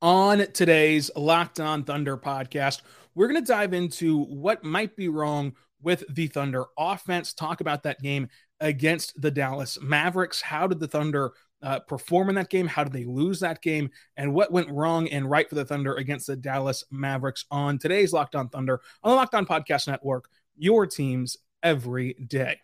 [0.00, 2.82] On today's Locked On Thunder podcast,
[3.16, 7.32] we're going to dive into what might be wrong with the Thunder offense.
[7.32, 8.28] Talk about that game
[8.60, 10.40] against the Dallas Mavericks.
[10.40, 12.68] How did the Thunder uh, perform in that game?
[12.68, 13.90] How did they lose that game?
[14.16, 18.12] And what went wrong and right for the Thunder against the Dallas Mavericks on today's
[18.12, 22.60] Locked On Thunder on the Locked On Podcast Network, your teams every day.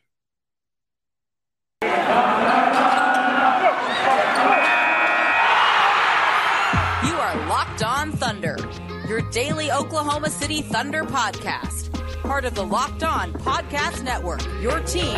[9.35, 11.91] Daily Oklahoma City Thunder podcast
[12.23, 14.41] part of the Locked On Podcast Network.
[14.63, 15.17] Your team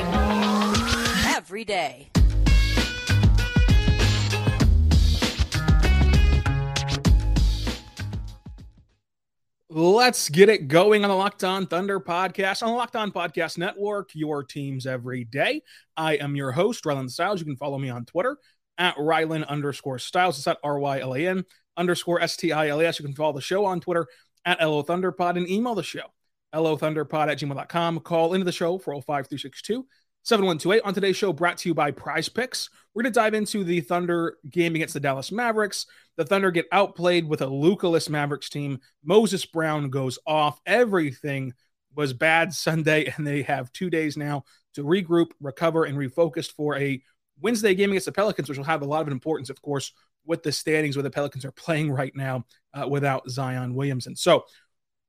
[1.27, 2.09] every day.
[9.69, 13.59] Let's get it going on the Locked On Thunder podcast on the Locked On Podcast
[13.59, 15.61] Network, your teams every day.
[15.95, 17.41] I am your host, Rylan Stiles.
[17.41, 18.39] You can follow me on Twitter
[18.79, 20.39] at Rylan underscore Stiles.
[20.39, 21.45] It's at R Y L A N
[21.77, 22.99] underscore S T I L S.
[22.99, 24.07] You can follow the show on Twitter
[24.45, 26.13] at LO Thunderpod and email the show
[26.61, 28.01] lothunderpod at gmail.com.
[28.01, 29.87] Call into the show 405 362
[30.23, 30.83] 7128.
[30.85, 32.69] On today's show, brought to you by Prize Picks.
[32.95, 35.87] We're going to dive into the Thunder game against the Dallas Mavericks.
[36.17, 38.81] The Thunder get outplayed with a Luka-less Mavericks team.
[39.05, 40.61] Moses Brown goes off.
[40.67, 41.53] Everything
[41.95, 46.77] was bad Sunday, and they have two days now to regroup, recover, and refocus for
[46.77, 47.01] a
[47.41, 49.93] Wednesday game against the Pelicans, which will have a lot of importance, of course,
[50.27, 54.17] with the standings where the Pelicans are playing right now uh, without Zion Williamson.
[54.17, 54.45] So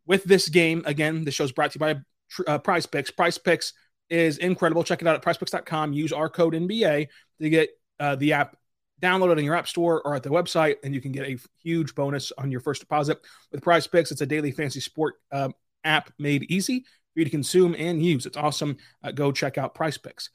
[0.08, 0.82] with this game.
[0.86, 2.04] Again, the show's brought to you
[2.46, 3.12] by uh, Picks.
[3.12, 3.74] Prize Picks
[4.10, 4.84] is incredible.
[4.84, 5.94] Check it out at prizepicks.com.
[5.94, 7.08] Use our code NBA
[7.42, 7.70] to get
[8.00, 8.56] uh, the app
[9.02, 11.94] downloaded in your app store or at the website, and you can get a huge
[11.94, 13.20] bonus on your first deposit.
[13.52, 15.54] With Prize Picks, it's a daily fantasy sport um,
[15.84, 18.26] app made easy for you to consume and use.
[18.26, 18.78] It's awesome.
[19.04, 20.30] Uh, go check out Prize Picks.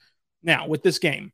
[0.45, 1.33] Now, with this game,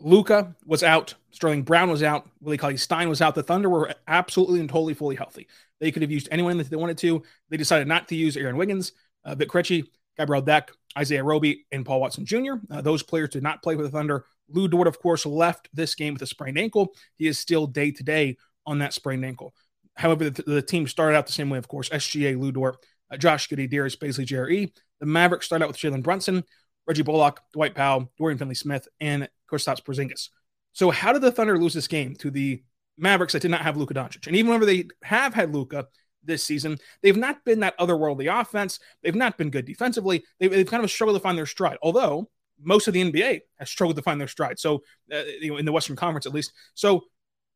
[0.00, 1.14] Luka was out.
[1.30, 2.28] Sterling Brown was out.
[2.40, 3.34] Willie Cauley Stein was out.
[3.34, 5.46] The Thunder were absolutely and totally fully healthy.
[5.78, 7.22] They could have used anyone that they wanted to.
[7.48, 8.92] They decided not to use Aaron Wiggins,
[9.24, 9.86] uh, Vit Krejci,
[10.18, 12.54] Gabriel Deck, Isaiah Roby, and Paul Watson Jr.
[12.70, 14.24] Uh, those players did not play for the Thunder.
[14.48, 16.94] Lu Dort, of course, left this game with a sprained ankle.
[17.16, 19.54] He is still day to day on that sprained ankle.
[19.94, 21.88] However, the, the, team started out the same way, of course.
[21.88, 22.78] SGA, Lu Dort,
[23.10, 24.72] uh, Josh Giddey, Darius Bazley, JRE.
[25.00, 26.44] The Mavericks started out with Jalen Brunson,
[26.86, 30.28] Reggie Bullock, Dwight Powell, Dorian Finney-Smith, and Kristaps Porzingis.
[30.72, 32.62] So, how did the Thunder lose this game to the
[32.96, 34.26] Mavericks that did not have Luka Doncic?
[34.26, 35.86] And even whenever they have had Luka,
[36.22, 36.78] this season.
[37.02, 38.78] They've not been that otherworldly offense.
[39.02, 40.24] They've not been good defensively.
[40.38, 42.28] They've, they've kind of struggled to find their stride, although
[42.62, 44.58] most of the NBA has struggled to find their stride.
[44.58, 46.52] So, uh, you know, in the Western Conference at least.
[46.74, 47.04] So,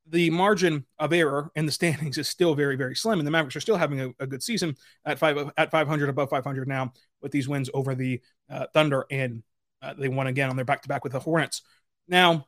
[0.07, 3.57] the margin of error in the standings is still very, very slim, and the Mavericks
[3.57, 7.33] are still having a, a good season at five at 500, above 500 now with
[7.33, 9.43] these wins over the uh, Thunder, and
[9.81, 11.63] uh, they won again on their back to back with the Hornets.
[12.09, 12.47] Now,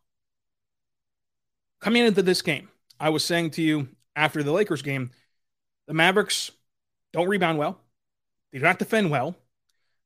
[1.81, 2.69] coming into this game,
[2.99, 5.11] I was saying to you after the Lakers game
[5.87, 6.51] the Mavericks
[7.13, 7.81] don't rebound well.
[8.53, 9.37] They do not defend well.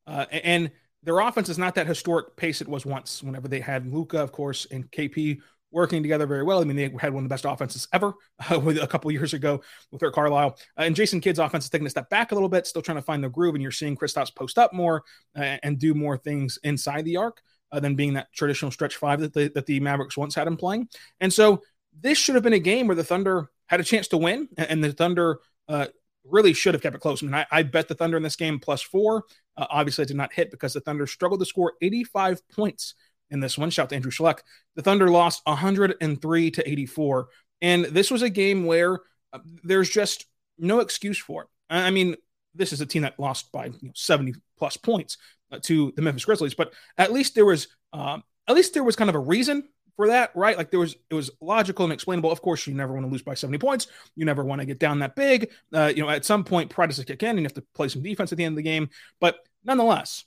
[0.07, 0.71] Uh, and
[1.03, 4.33] their offense is not that historic pace it was once whenever they had Luka, of
[4.33, 5.41] course, and KP
[5.71, 6.61] working together very well.
[6.61, 8.13] I mean, they had one of the best offenses ever
[8.51, 10.59] uh, with a couple years ago with Rick Carlisle.
[10.77, 12.99] Uh, and Jason Kidd's offense is taking a step back a little bit, still trying
[12.99, 13.55] to find the groove.
[13.55, 15.03] And you're seeing Kristaps post up more
[15.37, 17.41] uh, and do more things inside the arc
[17.73, 20.57] uh, than being that traditional stretch five that the, that the Mavericks once had him
[20.57, 20.89] playing.
[21.21, 21.63] And so
[21.99, 24.83] this should have been a game where the Thunder had a chance to win, and
[24.83, 25.87] the Thunder uh,
[26.25, 27.23] really should have kept it close.
[27.23, 29.25] I mean, I, I bet the Thunder in this game plus four.
[29.57, 32.95] Uh, obviously, it did not hit because the Thunder struggled to score 85 points
[33.31, 33.71] in this one.
[33.71, 34.41] Shout out to Andrew Schleck.
[34.77, 37.29] The Thunder lost 103 to 84.
[37.63, 39.01] And this was a game where
[39.33, 40.27] uh, there's just
[40.59, 41.49] no excuse for it.
[41.69, 42.17] I mean,
[42.55, 45.17] this is a team that lost by you know, 70 plus points
[45.59, 49.11] to the Memphis Grizzlies, but at least there was um, at least there was kind
[49.11, 50.57] of a reason for that, right?
[50.57, 52.33] Like there was, it was logical and explainable.
[52.33, 53.87] Of course, you never want to lose by 70 points.
[54.17, 55.51] You never want to get down that big.
[55.75, 57.65] Uh, you know, at some point, pride has to kick in and you have to
[57.75, 58.89] play some defense at the end of the game.
[59.21, 60.25] But nonetheless,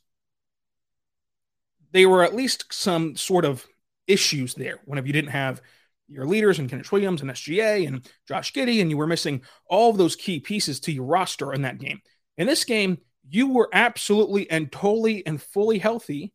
[1.92, 3.66] they were at least some sort of
[4.08, 5.62] issues there whenever you didn't have
[6.08, 9.90] your leaders and Kenrich Williams and SGA and Josh Giddey, and you were missing all
[9.90, 12.02] of those key pieces to your roster in that game.
[12.38, 13.00] In this game,
[13.30, 16.34] you were absolutely and totally and fully healthy,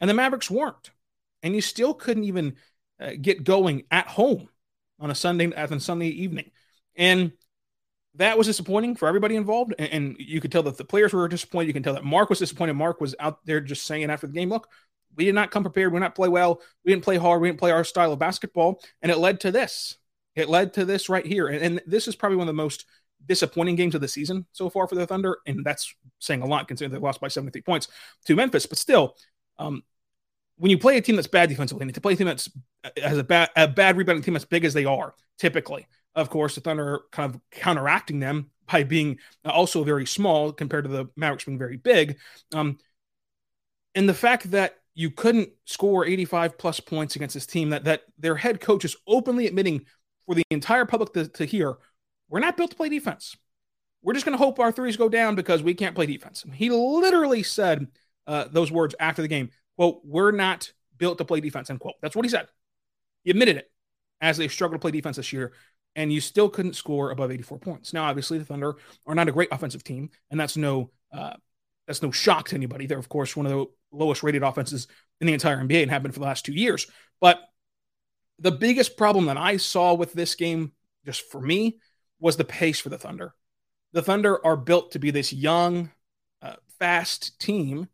[0.00, 0.90] and the Mavericks weren't.
[1.42, 2.56] And you still couldn't even
[3.00, 4.48] uh, get going at home
[4.98, 6.50] on a Sunday on Sunday evening.
[6.96, 7.32] And
[8.16, 9.74] that was disappointing for everybody involved.
[9.78, 11.68] And, and, you could tell that the players were disappointed.
[11.68, 12.74] You can tell that Mark was disappointed.
[12.74, 14.68] Mark was out there just saying after the game, look,
[15.16, 15.92] we did not come prepared.
[15.92, 16.60] We did not play well.
[16.84, 17.40] We didn't play hard.
[17.40, 18.82] We didn't play our style of basketball.
[19.00, 19.96] And it led to this.
[20.34, 21.48] It led to this right here.
[21.48, 22.84] And, and this is probably one of the most
[23.26, 25.38] disappointing games of the season so far for the Thunder.
[25.46, 27.88] And that's saying a lot considering they lost by 73 points
[28.26, 28.66] to Memphis.
[28.66, 29.16] But still,
[29.58, 29.82] um,
[30.56, 32.50] when you play a team that's bad defensively, and to play a team that's
[33.02, 36.54] has a bad a bad rebounding team as big as they are, typically, of course,
[36.54, 41.44] the Thunder kind of counteracting them by being also very small compared to the Mavericks
[41.44, 42.18] being very big.
[42.52, 42.78] Um,
[43.94, 48.02] and the fact that you couldn't score 85 plus points against this team that that
[48.18, 49.86] their head coach is openly admitting
[50.26, 51.76] for the entire public to, to hear,
[52.30, 53.36] we're not built to play defense.
[54.02, 56.44] We're just going to hope our threes go down because we can't play defense.
[56.54, 57.88] He literally said
[58.26, 59.50] uh, those words after the game.
[59.76, 61.94] Quote, we're not built to play defense, end quote.
[62.00, 62.46] That's what he said.
[63.24, 63.70] He admitted it
[64.20, 65.52] as they struggled to play defense this year,
[65.96, 67.92] and you still couldn't score above 84 points.
[67.92, 71.34] Now, obviously, the Thunder are not a great offensive team, and that's no uh,
[71.86, 72.86] that's no shock to anybody.
[72.86, 74.86] They're, of course, one of the lowest rated offenses
[75.20, 76.86] in the entire NBA and have been for the last two years.
[77.20, 77.40] But
[78.38, 80.72] the biggest problem that I saw with this game,
[81.04, 81.78] just for me,
[82.20, 83.34] was the pace for the Thunder.
[83.92, 85.90] The Thunder are built to be this young,
[86.42, 87.88] uh, fast team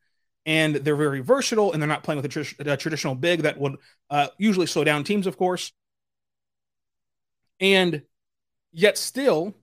[0.47, 3.59] and they're very versatile and they're not playing with a, tr- a traditional big that
[3.59, 3.77] would
[4.09, 5.73] uh, usually slow down teams, of course.
[7.59, 8.03] And
[8.73, 9.55] yet, still,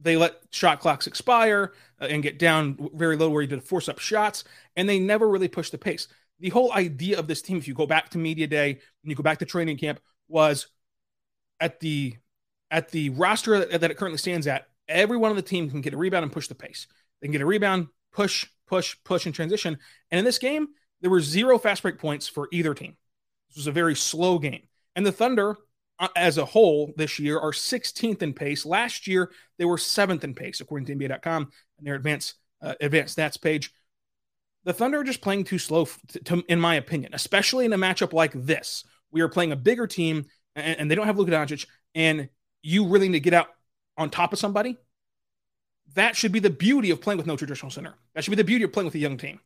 [0.00, 3.88] they let shot clocks expire uh, and get down very low where you did force
[3.88, 4.44] up shots,
[4.74, 6.08] and they never really push the pace.
[6.40, 9.14] The whole idea of this team, if you go back to media day and you
[9.14, 10.66] go back to training camp, was
[11.60, 12.16] at the
[12.70, 14.66] at the roster that, it currently stands at.
[14.88, 16.86] Every one of the team can get a rebound and push the pace.
[17.20, 19.78] They can get a rebound, push, push, push, and transition.
[20.10, 20.68] And in this game,
[21.00, 22.96] there were zero fast break points for either team.
[23.48, 24.62] This was a very slow game.
[24.96, 25.56] And the Thunder,
[25.98, 28.66] uh, as a whole, this year are 16th in pace.
[28.66, 33.16] Last year, they were seventh in pace, according to NBA.com and their advanced uh, advanced
[33.16, 33.72] stats page.
[34.64, 35.88] The Thunder are just playing too slow,
[36.24, 38.84] to, in my opinion, especially in a matchup like this.
[39.10, 42.28] We are playing a bigger team, and, and they don't have Luka Doncic, and
[42.62, 43.48] you really need to get out
[43.96, 44.76] on top of somebody
[45.94, 47.94] that should be the beauty of playing with no traditional center.
[48.14, 49.40] That should be the beauty of playing with a young team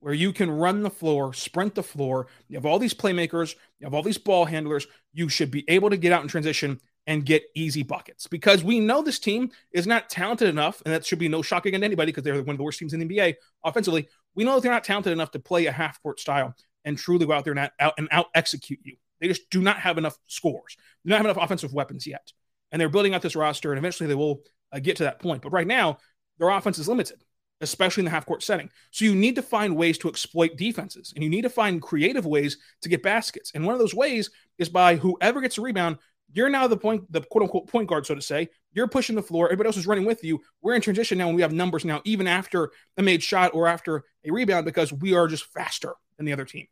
[0.00, 2.26] where you can run the floor, sprint the floor.
[2.48, 4.86] You have all these playmakers, you have all these ball handlers.
[5.12, 8.78] You should be able to get out in transition and get easy buckets because we
[8.78, 12.12] know this team is not talented enough, and that should be no shock against anybody
[12.12, 13.34] because they're one of the worst teams in the NBA
[13.64, 14.08] offensively.
[14.34, 17.26] We know that they're not talented enough to play a half court style and truly
[17.26, 18.96] go out there and out and out execute you.
[19.20, 20.76] They just do not have enough scores.
[21.04, 22.32] They don't have enough offensive weapons yet,
[22.72, 25.42] and they're building out this roster, and eventually they will uh, get to that point.
[25.42, 25.98] But right now,
[26.38, 27.22] their offense is limited,
[27.60, 28.70] especially in the half court setting.
[28.90, 32.26] So you need to find ways to exploit defenses and you need to find creative
[32.26, 33.52] ways to get baskets.
[33.54, 35.98] And one of those ways is by whoever gets a rebound,
[36.32, 38.48] you're now the point, the quote unquote point guard, so to say.
[38.72, 39.46] You're pushing the floor.
[39.46, 40.40] Everybody else is running with you.
[40.62, 43.66] We're in transition now, and we have numbers now, even after a made shot or
[43.66, 46.68] after a rebound, because we are just faster than the other team.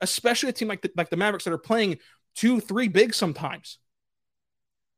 [0.00, 1.98] Especially a team like the, like the Mavericks that are playing
[2.34, 3.78] two, three big sometimes.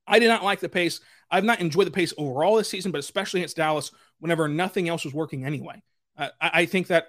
[0.08, 1.00] I did not like the pace.
[1.30, 5.04] I've not enjoyed the pace overall this season, but especially against Dallas whenever nothing else
[5.04, 5.82] was working anyway.
[6.16, 7.08] Uh, I, I, think that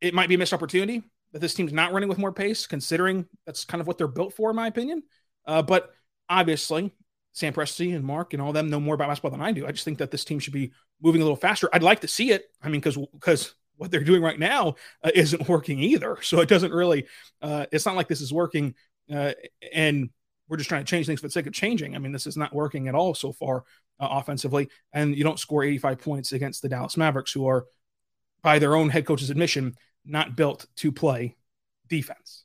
[0.00, 1.02] it might be a missed opportunity
[1.32, 4.34] that this team's not running with more pace, considering that's kind of what they're built
[4.34, 5.02] for, in my opinion.
[5.46, 5.92] Uh, but
[6.28, 6.92] obviously,
[7.32, 9.66] Sam Presti and Mark and all them know more about basketball than I do.
[9.66, 11.68] I just think that this team should be moving a little faster.
[11.72, 12.46] I'd like to see it.
[12.62, 16.18] I mean, because because what they're doing right now uh, isn't working either.
[16.22, 17.06] So it doesn't really.
[17.42, 18.74] Uh, it's not like this is working.
[19.12, 19.32] Uh,
[19.72, 20.10] and
[20.48, 21.94] we're just trying to change things for the sake of changing.
[21.94, 23.64] I mean, this is not working at all so far
[23.98, 27.66] uh, offensively, and you don't score 85 points against the Dallas Mavericks, who are,
[28.42, 29.74] by their own head coach's admission,
[30.04, 31.36] not built to play
[31.88, 32.44] defense.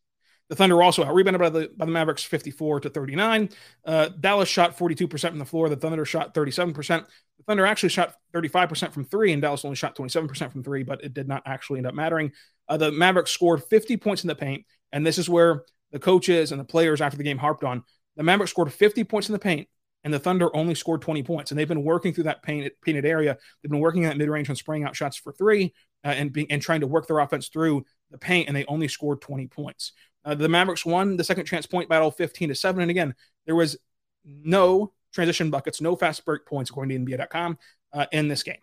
[0.50, 3.50] The Thunder also out rebounded by the by the Mavericks 54 to 39.
[3.86, 5.70] Uh, Dallas shot 42% from the floor.
[5.70, 6.76] The Thunder shot 37%.
[6.98, 11.06] The Thunder actually shot 35% from three, and Dallas only shot 27% from three, but
[11.06, 12.34] it did not actually end up mattering.
[12.68, 16.52] Uh, the Mavericks scored 50 points in the paint, and this is where the coaches
[16.52, 17.84] and the players after the game harped on.
[18.16, 19.68] The Mavericks scored 50 points in the paint,
[20.04, 21.52] and the Thunder only scored 20 points.
[21.52, 23.38] And they've been working through that painted, painted area.
[23.62, 26.48] They've been working at mid range and spraying out shots for three uh, and, being,
[26.50, 29.94] and trying to work their offense through the paint, and they only scored 20 points.
[30.24, 32.82] Uh, the Mavericks won the second chance point battle 15 to 7.
[32.82, 33.78] And again, there was
[34.26, 37.58] no transition buckets, no fast break points, according to NBA.com,
[37.94, 38.60] uh, in this game.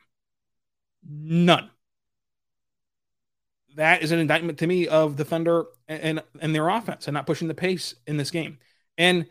[1.09, 1.71] None
[3.77, 7.15] that is an indictment to me of the Thunder and, and, and their offense and
[7.15, 8.59] not pushing the pace in this game.
[8.97, 9.27] And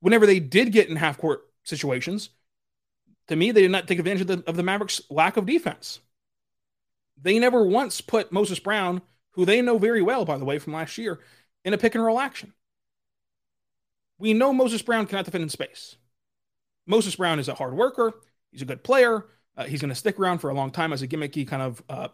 [0.00, 2.30] whenever they did get in half court situations,
[3.28, 6.00] to me, they did not take advantage of the, of the Mavericks' lack of defense.
[7.20, 10.74] They never once put Moses Brown, who they know very well, by the way, from
[10.74, 11.18] last year,
[11.64, 12.52] in a pick and roll action.
[14.18, 15.96] We know Moses Brown cannot defend in space.
[16.86, 18.12] Moses Brown is a hard worker.
[18.52, 19.26] He's a good player.
[19.56, 21.82] Uh, he's going to stick around for a long time as a gimmicky kind of
[21.88, 22.08] uh,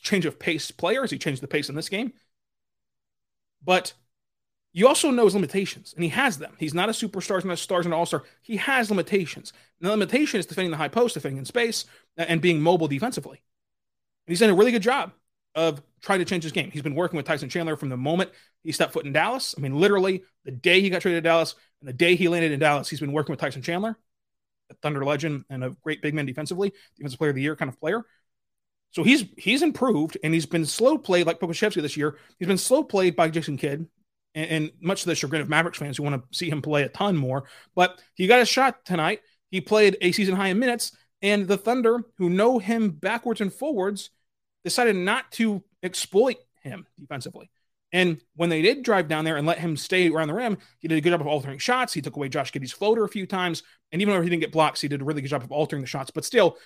[0.00, 2.12] change of pace player as he changed the pace in this game.
[3.64, 3.92] But
[4.72, 6.54] you also know his limitations, and he has them.
[6.58, 8.24] He's not a superstar, he's not a star, he's not an all star.
[8.40, 9.52] He has limitations.
[9.80, 11.84] And the limitation is defending the high post, defending in space,
[12.16, 13.42] and being mobile defensively.
[14.26, 15.12] And he's done a really good job
[15.54, 16.70] of trying to change his game.
[16.70, 18.30] He's been working with Tyson Chandler from the moment
[18.62, 19.54] he stepped foot in Dallas.
[19.56, 22.52] I mean, literally the day he got traded to Dallas and the day he landed
[22.52, 23.98] in Dallas, he's been working with Tyson Chandler,
[24.70, 27.68] a Thunder legend and a great big man defensively, defensive player of the year kind
[27.68, 28.04] of player.
[28.92, 32.18] So he's he's improved and he's been slow played like Pokusevski this year.
[32.38, 33.86] He's been slow played by Jason Kidd,
[34.34, 36.82] and, and much to the chagrin of Mavericks fans who want to see him play
[36.82, 37.44] a ton more.
[37.74, 39.20] But he got a shot tonight.
[39.50, 43.52] He played a season high in minutes, and the Thunder, who know him backwards and
[43.52, 44.10] forwards,
[44.64, 47.50] decided not to exploit him defensively.
[47.92, 50.88] And when they did drive down there and let him stay around the rim, he
[50.88, 51.92] did a good job of altering shots.
[51.92, 53.62] He took away Josh Giddey's floater a few times.
[53.90, 55.82] And even though he didn't get blocks, he did a really good job of altering
[55.82, 56.10] the shots.
[56.10, 56.56] But still,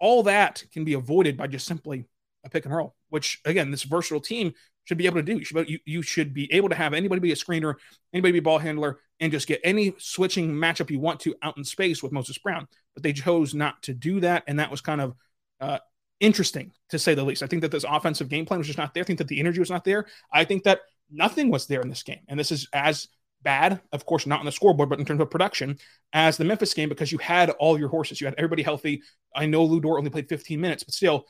[0.00, 2.06] all that can be avoided by just simply
[2.44, 4.52] a pick and roll, which again, this versatile team
[4.84, 5.38] should be able to do.
[5.38, 7.74] You should, you, you should be able to have anybody be a screener,
[8.12, 11.56] anybody be a ball handler, and just get any switching matchup you want to out
[11.58, 12.66] in space with Moses Brown.
[12.94, 14.44] But they chose not to do that.
[14.46, 15.14] And that was kind of
[15.60, 15.78] uh,
[16.18, 17.42] interesting to say the least.
[17.42, 19.02] I think that this offensive game plan was just not there.
[19.02, 20.06] I think that the energy was not there.
[20.32, 20.80] I think that
[21.10, 22.20] nothing was there in this game.
[22.28, 23.08] And this is as
[23.42, 25.78] bad, of course, not on the scoreboard, but in terms of production,
[26.12, 28.20] as the Memphis game because you had all your horses.
[28.20, 29.02] You had everybody healthy.
[29.34, 31.26] I know Lu Dort only played 15 minutes, but still,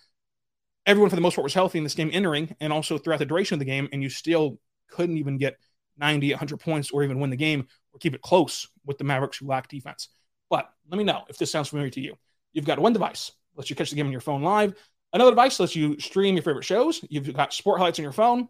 [0.86, 3.26] everyone for the most part was healthy in this game entering and also throughout the
[3.26, 3.88] duration of the game.
[3.92, 5.56] And you still couldn't even get
[5.98, 9.38] 90, 100 points or even win the game or keep it close with the Mavericks
[9.38, 10.08] who lack defense.
[10.48, 12.16] But let me know if this sounds familiar to you.
[12.52, 14.74] You've got one device lets you catch the game on your phone live.
[15.12, 17.04] Another device lets you stream your favorite shows.
[17.08, 18.48] You've got sport highlights on your phone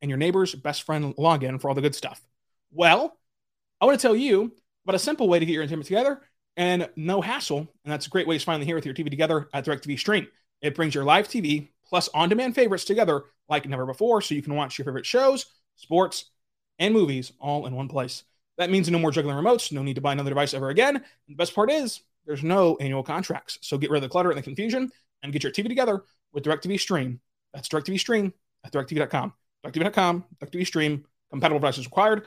[0.00, 2.20] and your neighbor's best friend login for all the good stuff.
[2.72, 3.16] Well,
[3.80, 4.52] I want to tell you
[4.84, 6.20] about a simple way to get your entertainment together
[6.56, 7.58] and no hassle.
[7.58, 10.26] And that's a great way to finally here with your TV together at DirecTV Stream.
[10.60, 14.42] It brings your live TV plus on demand favorites together like never before so you
[14.42, 16.30] can watch your favorite shows, sports,
[16.78, 18.24] and movies all in one place.
[18.58, 20.96] That means no more juggling remotes, no need to buy another device ever again.
[20.96, 23.58] And the best part is, there's no annual contracts.
[23.62, 24.90] So get rid of the clutter and the confusion
[25.22, 27.20] and get your TV together with DirecTV Stream.
[27.52, 28.32] That's DirecTV Stream
[28.64, 29.32] at DirecTV.com.
[29.66, 32.26] DirecTV.com, DirecTV Stream, compatible devices required.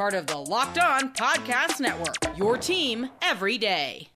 [0.00, 4.08] Part of the Locked On Podcast Network, your team every day.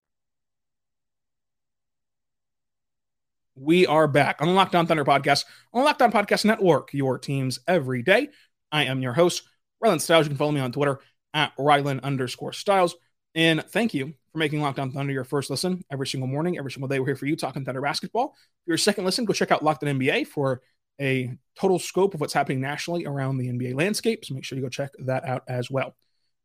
[3.54, 6.94] We are back on the Locked On Thunder podcast on the Locked On Podcast Network,
[6.94, 8.30] your teams every day.
[8.72, 9.42] I am your host,
[9.84, 10.24] Rylan Stiles.
[10.24, 11.00] You can follow me on Twitter
[11.34, 12.96] at Rylan underscore Stiles.
[13.34, 16.72] And thank you for making Locked On Thunder your first listen every single morning, every
[16.72, 16.98] single day.
[16.98, 18.34] We're here for you talking Thunder basketball.
[18.64, 20.62] Your second listen, go check out Locked On NBA for
[21.00, 24.24] a total scope of what's happening nationally around the NBA landscape.
[24.24, 25.94] So make sure you go check that out as well.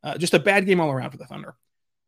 [0.03, 1.55] Uh, just a bad game all around for the Thunder.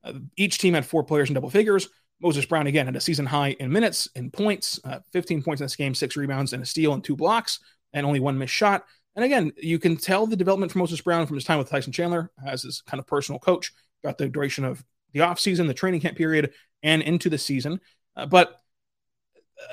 [0.04, 1.90] Uh, each team had four players in double figures.
[2.22, 5.66] Moses Brown again had a season high in minutes and points, uh, 15 points in
[5.66, 7.60] this game, six rebounds and a steal and two blocks,
[7.94, 8.86] and only one missed shot.
[9.16, 11.92] And again, you can tell the development from Moses Brown from his time with Tyson
[11.92, 14.84] Chandler as his kind of personal coach throughout the duration of
[15.14, 17.82] the offseason, the training camp period, and into the season.
[18.16, 18.62] Uh, but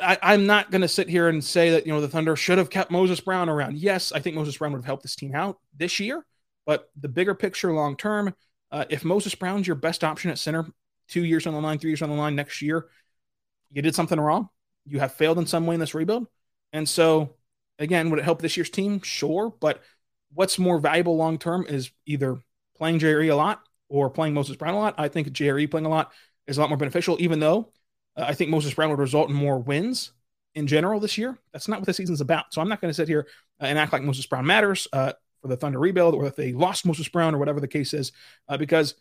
[0.03, 2.59] I, am not going to sit here and say that, you know, the Thunder should
[2.59, 3.79] have kept Moses Brown around.
[3.79, 6.25] Yes, I think Moses Brown would have helped this team out this year,
[6.67, 8.35] but the bigger picture long term,
[8.71, 10.67] uh, if Moses Brown's your best option at center
[11.09, 12.87] two years on the line, three years on the line next year,
[13.71, 14.49] you did something wrong.
[14.87, 16.27] You have failed in some way in this rebuild.
[16.73, 17.35] And so,
[17.79, 19.01] again, would it help this year's team?
[19.03, 19.53] Sure.
[19.61, 19.83] But
[20.33, 22.39] what's more valuable long term is either
[22.77, 24.95] playing Jerry a lot or playing Moses Brown a lot.
[24.99, 26.13] I think Jerry playing a lot
[26.47, 27.73] is a lot more beneficial, even though
[28.27, 30.13] I think Moses Brown would result in more wins
[30.55, 31.39] in general this year.
[31.53, 32.53] That's not what the season's about.
[32.53, 33.27] So I'm not going to sit here
[33.61, 36.53] uh, and act like Moses Brown matters uh, for the Thunder rebuild or if they
[36.53, 38.13] lost Moses Brown or whatever the case is,
[38.49, 38.95] uh, because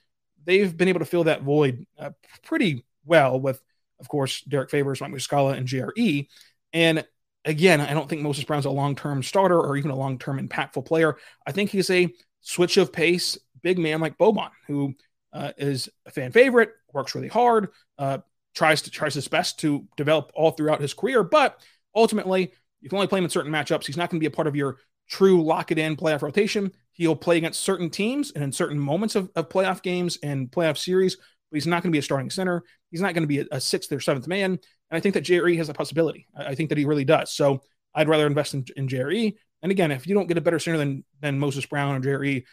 [0.46, 2.12] they've been able to fill that void uh,
[2.44, 3.62] pretty well with,
[4.00, 6.28] of course, Derrick Favors, Mike Muscala, and JRE.
[6.74, 7.06] And
[7.46, 10.46] again, I don't think Moses Brown's a long term starter or even a long term
[10.46, 11.18] impactful player.
[11.46, 14.94] I think he's a switch of pace big man like Boban, who
[15.34, 18.20] uh, is a fan favorite, works really hard, uh,
[18.58, 21.62] tries to tries his best to develop all throughout his career, but
[21.96, 23.86] ultimately you can only play him in certain matchups.
[23.86, 24.78] He's not going to be a part of your
[25.10, 26.72] true lock it in playoff rotation.
[26.92, 30.78] He'll play against certain teams and in certain moments of, of playoff games and playoff
[30.78, 31.18] series
[31.50, 32.64] but he's not going to be a starting center.
[32.92, 34.52] He's not going to be a, a, sixth or seventh man.
[34.52, 34.60] And
[34.92, 36.28] I think that JRE has a possibility.
[36.36, 37.34] I, I, think that he really does.
[37.34, 37.62] So
[37.96, 39.34] I'd rather invest in, in JRE.
[39.62, 42.44] And again, if you don't get a better center than than Moses Brown or JRE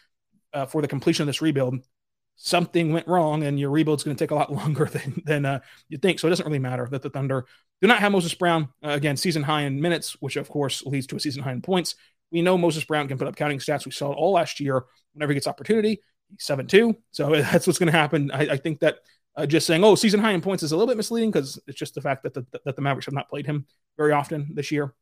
[0.52, 1.76] uh, for the completion of this rebuild,
[2.36, 5.60] something went wrong and your rebuild's going to take a lot longer than, than uh,
[5.88, 6.18] you think.
[6.18, 7.46] So it doesn't really matter that the Thunder
[7.80, 11.06] do not have Moses Brown, uh, again, season high in minutes, which of course leads
[11.08, 11.96] to a season high in points.
[12.30, 13.84] We know Moses Brown can put up counting stats.
[13.84, 16.00] We saw it all last year whenever he gets opportunity.
[16.30, 16.96] He's 7 2.
[17.10, 18.30] So that's what's going to happen.
[18.32, 18.98] I, I, think that
[19.36, 21.78] uh, just saying, oh, season high in points is a little bit misleading because it's
[21.78, 24.72] just the fact that the, that the Mavericks have not played him very often this
[24.72, 24.94] year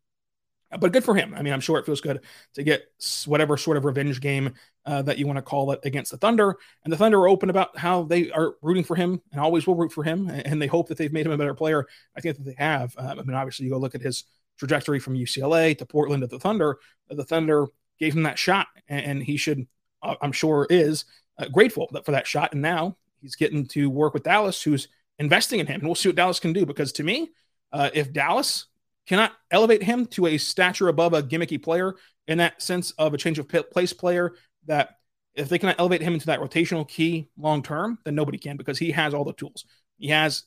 [0.79, 1.35] but good for him.
[1.35, 2.21] I mean, I'm sure it feels good
[2.55, 2.85] to get
[3.27, 4.55] whatever sort of revenge game
[4.87, 6.57] uh, that you want to call it against the Thunder.
[6.85, 9.75] And the Thunder are open about how they are rooting for him and always will
[9.75, 10.29] root for him.
[10.29, 11.87] And they hope that they've made him a better player.
[12.17, 12.95] I think that they have.
[12.97, 14.25] Um, I mean, obviously, you go look at his
[14.59, 16.79] trajectory from UCLA to Portland to the Thunder.
[17.09, 17.67] The Thunder
[17.99, 19.67] gave him that shot, and he should,
[20.03, 21.05] uh, I'm sure, is
[21.39, 22.53] uh, grateful for that shot.
[22.53, 24.89] And now he's getting to work with Dallas, who's
[25.19, 25.81] investing in him.
[25.81, 27.31] And we'll see what Dallas can do because to me,
[27.73, 28.67] uh, if Dallas
[29.07, 31.95] cannot elevate him to a stature above a gimmicky player
[32.29, 34.35] in that sense of a change of place player
[34.67, 34.97] that
[35.35, 38.79] if they cannot elevate him into that rotational key long term, then nobody can because
[38.79, 39.65] he has all the tools.
[39.99, 40.45] He has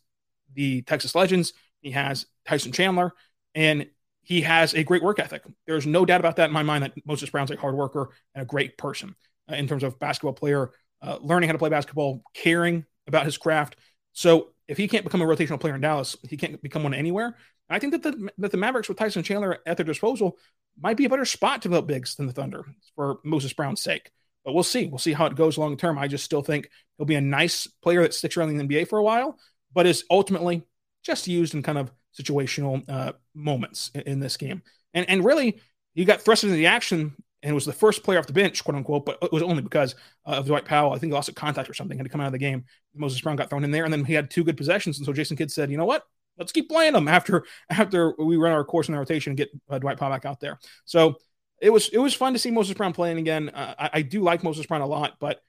[0.53, 3.11] the Texas Legends, he has Tyson Chandler,
[3.53, 3.87] and
[4.23, 5.43] he has a great work ethic.
[5.67, 8.41] There's no doubt about that in my mind that Moses Brown's a hard worker and
[8.41, 9.15] a great person
[9.51, 10.71] uh, in terms of basketball player,
[11.01, 13.75] uh, learning how to play basketball, caring about his craft.
[14.13, 17.35] So if he can't become a rotational player in Dallas, he can't become one anywhere.
[17.69, 20.37] I think that the that the Mavericks with Tyson Chandler at their disposal
[20.79, 24.11] might be a better spot to develop bigs than the Thunder for Moses Brown's sake.
[24.43, 24.87] But we'll see.
[24.87, 25.97] We'll see how it goes long term.
[25.97, 28.99] I just still think he'll be a nice player that sticks around the NBA for
[28.99, 29.39] a while,
[29.73, 30.63] but is ultimately
[31.03, 34.61] just used in kind of situational uh, moments in, in, this game.
[34.93, 35.59] And and really,
[35.95, 38.75] he got thrust into the action and was the first player off the bench, quote
[38.75, 40.91] unquote, but it was only because uh, of Dwight Powell.
[40.91, 42.65] I think he lost a contact or something, had to come out of the game.
[42.93, 44.97] Moses Brown got thrown in there, and then he had two good possessions.
[44.97, 46.03] And so Jason Kidd said, you know what?
[46.37, 49.49] let's keep playing them after after we run our course in the rotation and get
[49.69, 50.59] uh, Dwight Powell back out there.
[50.85, 51.15] So
[51.61, 53.49] it was it was fun to see Moses Brown playing again.
[53.49, 55.41] Uh, I, I, do like Moses Brown a lot, but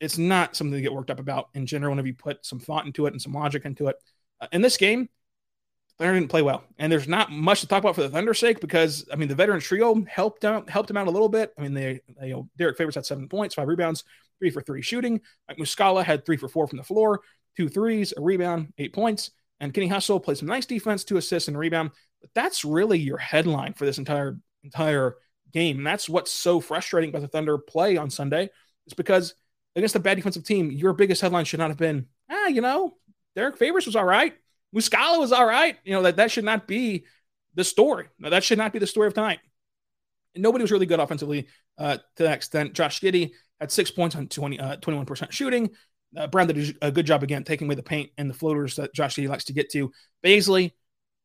[0.00, 1.92] it's not something to get worked up about in general.
[1.92, 3.96] Whenever you put some thought into it and some logic into it,
[4.40, 5.08] uh, in this game,
[5.98, 8.60] Thunder didn't play well, and there's not much to talk about for the Thunder's sake
[8.60, 11.52] because I mean the veteran trio helped out helped him out a little bit.
[11.56, 14.04] I mean they, they you know Derrick Favors had seven points, five rebounds,
[14.38, 15.20] three for three shooting.
[15.48, 17.20] Mike Muscala had three for four from the floor,
[17.56, 19.30] two threes, a rebound, eight points.
[19.60, 21.90] And Kenny Hustle played some nice defense, two assists and a rebound.
[22.20, 25.16] But that's really your headline for this entire entire
[25.52, 25.78] game.
[25.78, 28.50] And that's what's so frustrating about the Thunder play on Sunday.
[28.86, 29.34] Is because
[29.76, 32.96] against a bad defensive team, your biggest headline should not have been, ah, you know,
[33.36, 34.34] Derrick Favors was all right.
[34.74, 35.76] Muscala was all right.
[35.84, 37.04] You know, that, that should not be
[37.54, 38.08] the story.
[38.18, 39.40] Now, that should not be the story of tonight.
[40.34, 41.46] And nobody was really good offensively
[41.78, 42.74] uh, to that extent.
[42.74, 45.70] Josh Giddey had six points on 20, uh, 21% shooting.
[46.16, 48.94] Uh, Brown did a good job again taking away the paint and the floaters that
[48.94, 49.92] Josh Giddey likes to get to.
[50.24, 50.72] Bazley,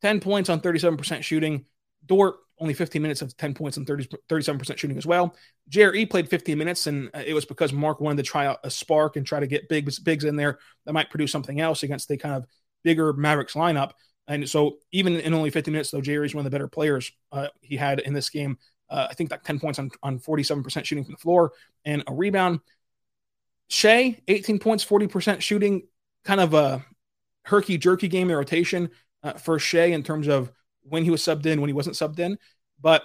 [0.01, 1.65] 10 points on 37% shooting.
[2.05, 5.35] Dort, only 15 minutes of 10 points and 30, 37% shooting as well.
[5.69, 8.69] JRE played 15 minutes, and uh, it was because Mark wanted to try out a
[8.69, 12.07] spark and try to get bigs, bigs in there that might produce something else against
[12.07, 12.45] the kind of
[12.83, 13.91] bigger Mavericks lineup.
[14.27, 17.47] And so, even in only 50 minutes, though, Jerry's one of the better players uh,
[17.61, 18.57] he had in this game.
[18.89, 21.53] Uh, I think that 10 points on, on 47% shooting from the floor
[21.85, 22.59] and a rebound.
[23.69, 25.83] Shai, 18 points, 40% shooting,
[26.23, 26.85] kind of a
[27.45, 28.89] herky jerky game in rotation
[29.23, 32.19] uh, for Shai in terms of when he was subbed in, when he wasn't subbed
[32.19, 32.37] in.
[32.81, 33.03] But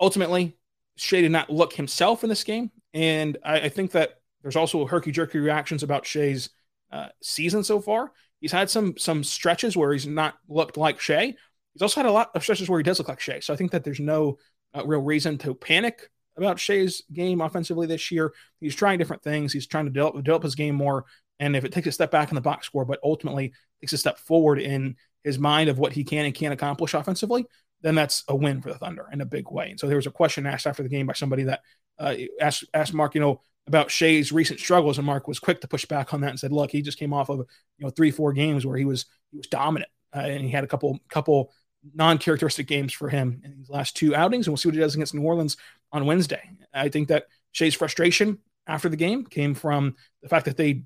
[0.00, 0.56] ultimately,
[0.96, 2.70] Shai did not look himself in this game.
[2.92, 6.50] And I, I think that there's also herky jerky reactions about Shai's
[6.92, 8.12] uh, season so far.
[8.44, 11.34] He's had some some stretches where he's not looked like Shai.
[11.72, 13.40] He's also had a lot of stretches where he does look like Shai.
[13.40, 14.36] So I think that there's no
[14.74, 18.34] uh, real reason to panic about Shai's game offensively this year.
[18.60, 19.50] He's trying different things.
[19.50, 21.06] He's trying to develop, develop his game more.
[21.40, 23.96] And if it takes a step back in the box score, but ultimately takes a
[23.96, 27.46] step forward in his mind of what he can and can't accomplish offensively,
[27.80, 29.70] then that's a win for the Thunder in a big way.
[29.70, 31.62] And so there was a question asked after the game by somebody that
[31.98, 35.68] uh, asked asked Mark, you know, about Shai's recent struggles, and Mark was quick to
[35.68, 37.46] push back on that and said, "Look, he just came off of you
[37.84, 40.68] know three four games where he was he was dominant, uh, and he had a
[40.68, 41.52] couple couple
[41.94, 44.94] non-characteristic games for him in these last two outings, and we'll see what he does
[44.94, 45.56] against New Orleans
[45.92, 46.50] on Wednesday.
[46.72, 50.84] I think that Shai's frustration after the game came from the fact that they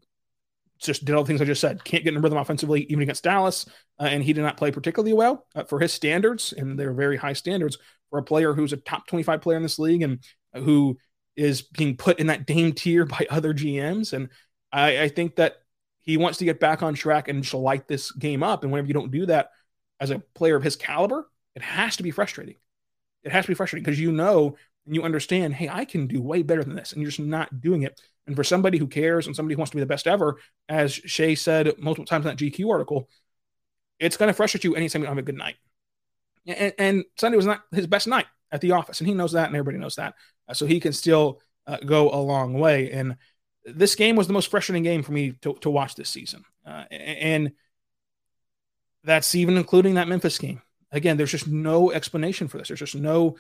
[0.79, 1.83] just did all the things I just said.
[1.85, 3.67] Can't get in rhythm offensively, even against Dallas,
[4.01, 7.17] uh, and he did not play particularly well uh, for his standards, and they're very
[7.17, 7.79] high standards
[8.11, 10.21] for a player who's a top 25 player in this league and
[10.55, 10.97] who
[11.39, 14.13] is being put in that Dame tier by other GMs.
[14.13, 14.29] And
[14.73, 15.57] I, I think that
[16.01, 18.63] he wants to get back on track and just light this game up.
[18.63, 19.51] And whenever you don't do that,
[20.01, 22.57] as a player of his caliber, it has to be frustrating.
[23.25, 26.23] It has to be frustrating because you know and you understand, hey, I can do
[26.23, 28.01] way better than this, and you're just not doing it.
[28.27, 30.95] And for somebody who cares and somebody who wants to be the best ever, as
[30.95, 33.09] Shai said multiple times in that GQ article,
[33.99, 35.57] it's going to frustrate you anytime you don't have a good night.
[36.47, 39.49] And, and, Sunday was not his best night at the office, and he knows that,
[39.49, 40.15] and everybody knows that.
[40.49, 42.91] Uh, so he can still uh, go a long way.
[42.91, 43.17] And
[43.65, 46.45] this game was the most frustrating game for me to, to watch this season.
[46.67, 47.53] Uh, and
[49.05, 50.63] that's even including that Memphis game.
[50.91, 52.69] Again, there's just no explanation for this.
[52.69, 53.37] There's just no,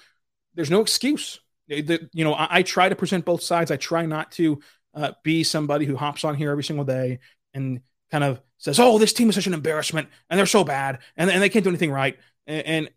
[0.54, 1.40] there's no excuse.
[1.68, 3.70] The, you know, I, I, try to present both sides.
[3.70, 4.60] I try not to
[4.94, 7.20] uh, be somebody who hops on here every single day
[7.52, 11.00] and kind of says, "Oh, this team is such an embarrassment, and they're so bad,
[11.16, 12.90] and, and they can't do anything right." And, and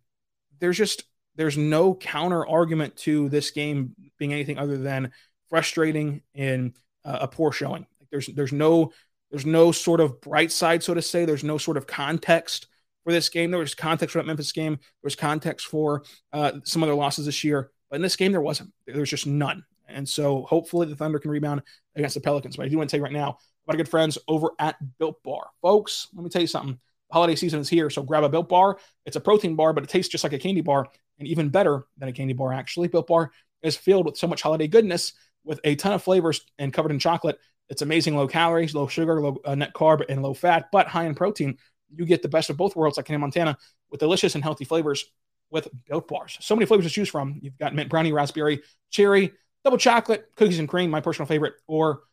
[0.60, 1.04] there's just
[1.36, 5.12] there's no counter argument to this game being anything other than
[5.49, 7.88] frustrating and uh, a poor showing.
[8.12, 8.93] There's there's no
[9.31, 11.25] there's no sort of bright side, so to say.
[11.25, 12.67] There's no sort of context
[13.03, 13.49] for this game.
[13.49, 14.75] There was context for that Memphis game.
[14.75, 18.41] There was context for uh, some other losses this year, but in this game there
[18.41, 18.71] wasn't.
[18.86, 19.65] There was just none.
[19.88, 21.63] And so hopefully the Thunder can rebound
[21.95, 22.55] against the Pelicans.
[22.55, 25.21] But I do want to tell you right now our good friends over at Built
[25.23, 26.07] Bar, folks.
[26.13, 26.79] Let me tell you something.
[27.12, 28.77] Holiday season is here, so grab a Built Bar.
[29.05, 30.88] It's a protein bar, but it tastes just like a candy bar,
[31.19, 32.53] and even better than a candy bar.
[32.53, 33.31] Actually, Built Bar
[33.63, 37.00] is filled with so much holiday goodness with a ton of flavors and covered in
[37.00, 37.39] chocolate.
[37.69, 41.06] It's amazing low calories, low sugar, low uh, net carb, and low fat, but high
[41.06, 41.58] in protein.
[41.95, 43.58] You get the best of both worlds, like in Montana,
[43.89, 45.06] with delicious and healthy flavors
[45.50, 46.38] with Built Bars.
[46.41, 47.39] So many flavors to choose from.
[47.41, 52.04] You've got mint brownie, raspberry, cherry, double chocolate, cookies and cream, my personal favorite, or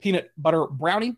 [0.00, 1.16] peanut butter brownie.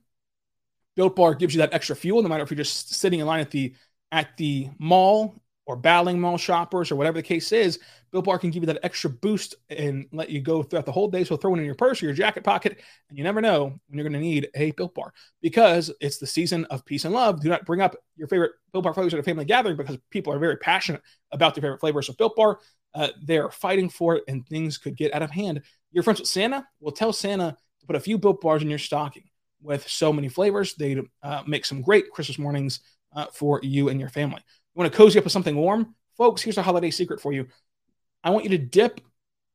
[0.95, 3.41] Built Bar gives you that extra fuel, no matter if you're just sitting in line
[3.41, 3.75] at the
[4.11, 5.35] at the mall
[5.67, 7.81] or battling mall shoppers or whatever the case is,
[8.13, 11.09] Built Bar can give you that extra boost and let you go throughout the whole
[11.09, 11.25] day.
[11.25, 13.81] So throw it in your purse or your jacket pocket, and you never know when
[13.99, 17.41] you're going to need a Built Bar because it's the season of peace and love.
[17.41, 20.33] Do not bring up your favorite Built Bar flavors at a family gathering because people
[20.33, 21.03] are very passionate
[21.33, 22.61] about their favorite flavors of Built Bar.
[22.95, 25.63] Uh, they're fighting for it, and things could get out of hand.
[25.91, 28.79] Your friends with Santa will tell Santa to put a few Built Bars in your
[28.79, 29.25] stocking
[29.61, 30.75] with so many flavors.
[30.75, 32.81] They uh, make some great Christmas mornings
[33.15, 34.43] uh, for you and your family.
[34.77, 35.95] You want to cozy up with something warm?
[36.19, 37.47] Folks, here's a holiday secret for you.
[38.23, 39.01] I want you to dip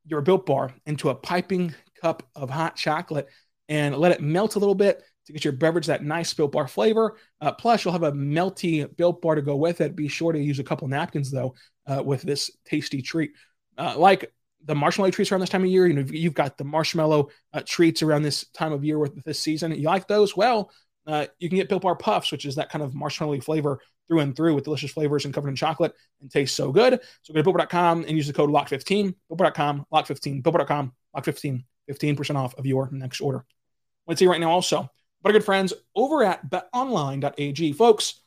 [0.04, 3.28] your built bar into a piping cup of hot chocolate
[3.68, 6.66] and let it melt a little bit to get your beverage that nice built bar
[6.66, 7.18] flavor.
[7.40, 9.94] Uh, plus, you'll have a melty built bar to go with it.
[9.94, 11.54] Be sure to use a couple napkins though
[11.86, 13.30] uh, with this tasty treat.
[13.78, 14.32] Uh, like
[14.64, 17.62] the marshmallow treats around this time of year, you know you've got the marshmallow uh,
[17.64, 19.70] treats around this time of year with this season.
[19.70, 20.36] You like those?
[20.36, 20.72] Well,
[21.06, 24.20] uh, you can get Built Bar Puffs, which is that kind of marshmallow flavor through
[24.20, 27.00] and through with delicious flavors and covered in chocolate and tastes so good.
[27.22, 32.54] So go to BuiltBar.com and use the code LOCK15, BuiltBar.com, LOCK15, BuiltBar.com, LOCK15, 15% off
[32.56, 33.44] of your next order.
[34.06, 34.90] Let's see right now also,
[35.22, 37.72] but our good friends over at betonline.ag.
[37.72, 38.20] Folks,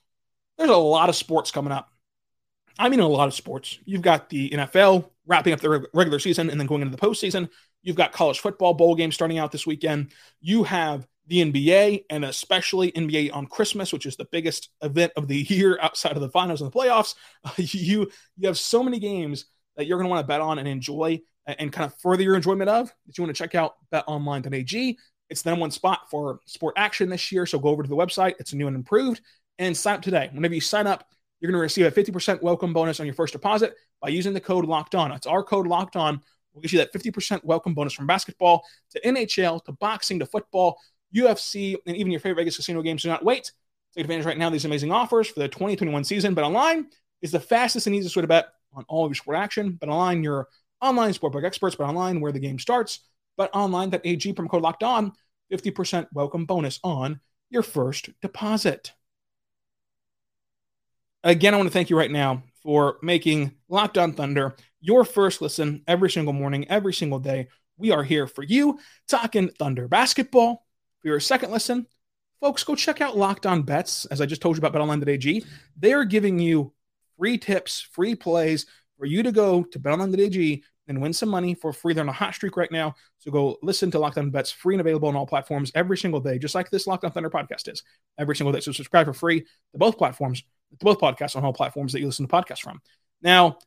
[0.58, 1.90] there's a lot of sports coming up.
[2.78, 3.80] I mean, a lot of sports.
[3.86, 7.50] You've got the NFL wrapping up the regular season and then going into the postseason.
[7.84, 10.12] You've got college football bowl games starting out this weekend.
[10.42, 15.28] You have the NBA and especially NBA on Christmas, which is the biggest event of
[15.28, 17.16] the year outside of the finals and the playoffs.
[17.58, 19.46] You you have so many games
[19.78, 22.36] that you're going to want to bet on and enjoy and kind of further your
[22.36, 24.98] enjoyment of that you want to check out betonline.ag.
[25.30, 27.46] It's the number one spot for sport action this year.
[27.46, 28.36] So go over to the website.
[28.40, 29.22] It's new and improved
[29.60, 30.30] and sign up today.
[30.32, 31.08] Whenever you sign up,
[31.40, 34.40] you're going to receive a 50% welcome bonus on your first deposit by using the
[34.40, 35.12] code locked on.
[35.12, 36.22] It's our code locked on.
[36.54, 40.80] We'll get you that 50% welcome bonus from basketball to NHL to boxing to football
[41.16, 43.04] UFC, and even your favorite Vegas casino games.
[43.04, 43.52] Do not wait.
[43.96, 46.36] Take advantage right now of these amazing offers for the 2021 season.
[46.36, 46.86] BetOnline
[47.22, 49.74] is the fastest and easiest way to bet on all of your sport action.
[49.82, 50.48] BetOnline, your
[50.82, 51.76] online sportbook experts.
[51.76, 53.00] BetOnline, where the game starts.
[53.38, 55.14] Bet online.ag promo code locked on,
[55.52, 58.92] 50% welcome bonus on your first deposit.
[61.24, 65.42] Again, I want to thank you right now for making Locked On Thunder your first
[65.42, 67.48] listen every single morning, every single day.
[67.78, 70.65] We are here for you, talking Thunder basketball,
[71.06, 71.86] for your second listen,
[72.42, 74.06] folks, go check out Locked On Bets.
[74.06, 75.46] As I just told you about BetOnline.ag,
[75.78, 76.74] they are giving you
[77.16, 78.66] free tips, free plays
[78.98, 81.94] for you to go to BetOnline.ag and win some money for free.
[81.94, 82.96] They're on a hot streak right now.
[83.20, 86.22] So go listen to Locked On Bets free and available on all platforms every single
[86.22, 87.84] day, just like this Locked On Thunder podcast is
[88.18, 88.60] every single day.
[88.60, 92.08] So subscribe for free to both platforms, to both podcasts on all platforms that you
[92.08, 92.82] listen to podcasts from.
[93.22, 93.60] Now,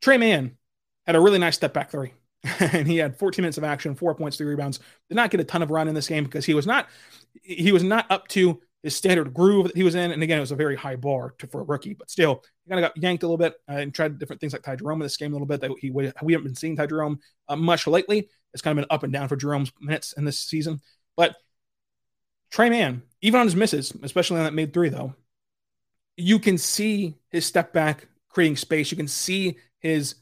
[0.00, 0.56] Tre Mann
[1.04, 2.14] had a really nice step back three.
[2.60, 4.80] and he had 14 minutes of action, four points, three rebounds.
[5.08, 6.88] Did not get a ton of run in this game because he was not
[7.42, 10.12] he was not up to his standard groove that he was in.
[10.12, 12.70] And again, it was a very high bar to, for a rookie, but still, he
[12.70, 15.00] kind of got yanked a little bit uh, and tried different things like Ty Jerome
[15.00, 15.60] in this game a little bit.
[15.60, 18.28] That he we haven't been seeing Ty Jerome uh, much lately.
[18.52, 20.80] It's kind of been up and down for Jerome's minutes in this season.
[21.16, 21.36] But
[22.50, 25.14] Tre Mann, even on his misses, especially on that made three, though,
[26.16, 28.90] you can see his step back creating space.
[28.90, 30.14] You can see his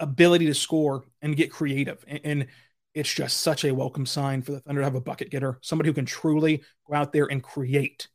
[0.00, 2.04] ability to score and get creative.
[2.06, 2.46] And, and
[2.94, 5.88] it's just such a welcome sign for the Thunder to have a bucket getter, somebody
[5.88, 8.08] who can truly go out there and create,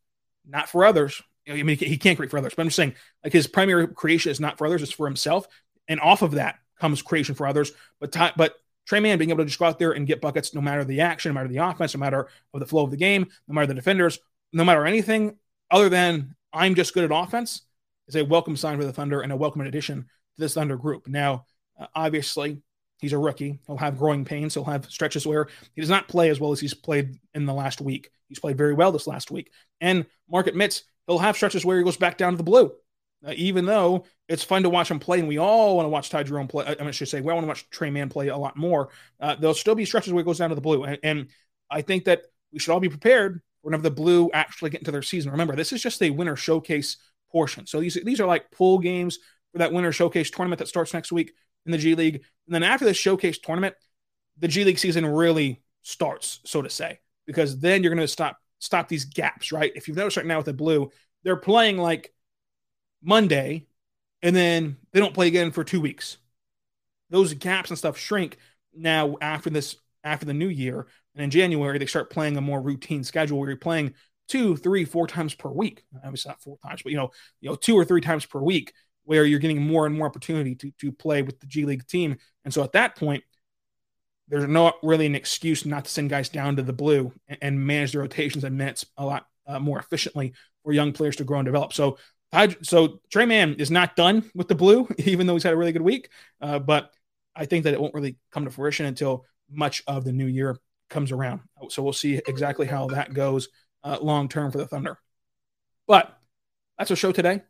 [0.46, 1.22] not for others.
[1.48, 4.32] I mean, he can't create for others, but I'm just saying, like his primary creation
[4.32, 5.48] is not for others; it's for himself.
[5.88, 7.72] And off of that comes creation for others.
[8.00, 10.62] But but Tre Mann being able to just go out there and get buckets, no
[10.62, 13.28] matter the action, no matter the offense, no matter of the flow of the game,
[13.48, 14.20] no matter the defenders,
[14.52, 15.38] no matter anything
[15.72, 17.62] other than I'm just good at offense,
[18.08, 21.08] is a welcome sign for the Thunder and a welcome addition to this Thunder group.
[21.08, 21.46] Now,
[21.80, 22.62] uh, obviously,
[23.00, 23.60] he's a rookie.
[23.68, 24.54] He'll have growing pains.
[24.54, 27.54] He'll have stretches where he does not play as well as he's played in the
[27.54, 28.10] last week.
[28.28, 29.52] He's played very well this last week.
[29.82, 32.72] And Mark admits he'll have stretches where he goes back down to the blue.
[33.26, 36.10] Uh, even though it's fun to watch him play, and we all want to watch
[36.10, 36.66] Ty Jerome play.
[36.66, 38.90] I should say, we all want to watch Tre Mann play a lot more.
[39.20, 40.84] Uh, there'll still be stretches where he goes down to the blue.
[40.84, 41.28] And, and
[41.70, 45.02] I think that we should all be prepared whenever the blue actually get into their
[45.02, 45.32] season.
[45.32, 46.98] Remember, this is just a winter showcase
[47.32, 47.66] portion.
[47.66, 49.20] So these, these are like pool games
[49.54, 51.34] for that winter showcase tournament that starts next week
[51.66, 52.24] in the G League.
[52.48, 53.76] And then after the showcase tournament,
[54.38, 58.38] the G League season really starts, so to say, because then you're going to stop
[58.60, 59.72] stop these gaps, right?
[59.76, 60.90] If you've noticed right now with the blue,
[61.24, 62.14] they're playing like
[63.02, 63.68] Monday,
[64.22, 66.18] and then they don't play again for two weeks.
[67.10, 68.38] Those gaps and stuff shrink
[68.74, 72.62] now after this after the new year, and in January they start playing a more
[72.62, 73.94] routine schedule where you're playing
[74.28, 75.84] two, three, four times per week.
[76.04, 78.74] Obviously not four times, but you know, you know, two or three times per week,
[79.06, 82.18] where you're getting more and more opportunity to to play with the G League team.
[82.46, 83.24] And so at that point,
[84.28, 87.66] there's not really an excuse not to send guys down to the blue and, and
[87.66, 91.40] manage the rotations and minutes a lot uh, more efficiently for young players to grow
[91.40, 91.74] and develop.
[91.74, 91.98] So
[92.32, 95.58] I, so Tre Mann is not done with the blue, even though he's had a
[95.58, 96.10] really good week.
[96.42, 96.92] Uh, but
[97.36, 100.58] I think that it won't really come to fruition until much of the new year
[100.90, 101.42] comes around.
[101.70, 103.50] So we'll see exactly how that goes
[103.84, 104.98] uh, long term for the Thunder.
[105.88, 106.16] But
[106.78, 107.42] that's our show today.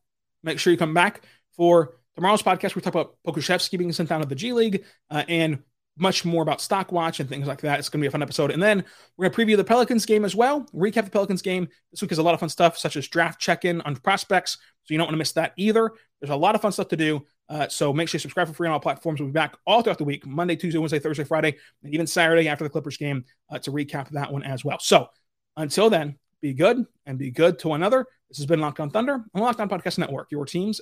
[0.43, 1.23] Make sure you come back
[1.55, 2.75] for tomorrow's podcast.
[2.75, 5.63] We talk about Pokusevski being sent down to the G League uh, and
[5.97, 7.79] much more about stock watch and things like that.
[7.79, 8.51] It's going to be a fun episode.
[8.51, 8.83] And then
[9.15, 11.67] we're going to preview the Pelicans game as well, recap the Pelicans game.
[11.91, 14.57] This week is a lot of fun stuff, such as draft check in on prospects.
[14.85, 15.91] So you don't want to miss that either.
[16.19, 17.21] There's a lot of fun stuff to do.
[17.47, 19.19] Uh, so make sure you subscribe for free on all platforms.
[19.19, 22.47] We'll be back all throughout the week Monday, Tuesday, Wednesday, Thursday, Friday, and even Saturday
[22.47, 24.79] after the Clippers game uh, to recap that one as well.
[24.79, 25.09] So
[25.57, 28.05] until then, be good and be good to one another.
[28.29, 30.81] This has been Locked on Thunder on Locked on Podcast Network, your teams.